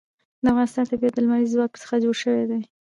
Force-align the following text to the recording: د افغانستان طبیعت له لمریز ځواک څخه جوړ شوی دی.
د 0.43 0.45
افغانستان 0.51 0.85
طبیعت 0.91 1.13
له 1.15 1.21
لمریز 1.23 1.49
ځواک 1.55 1.71
څخه 1.81 1.95
جوړ 2.03 2.15
شوی 2.23 2.43
دی. 2.49 2.61